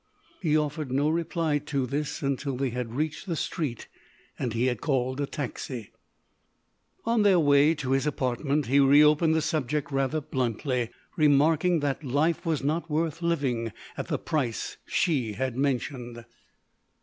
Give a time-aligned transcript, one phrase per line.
[0.41, 3.87] He offered no reply to this until they had reached the street
[4.39, 5.91] and he had called a taxi.
[7.05, 12.03] On their way to his apartment he re opened the subject rather bluntly, remarking that
[12.03, 16.25] life was not worth living at the price she had mentioned.